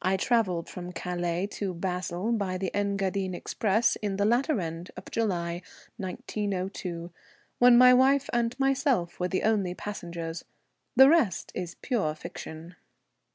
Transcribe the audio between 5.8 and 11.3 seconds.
1902, when my wife and myself were the only passengers. The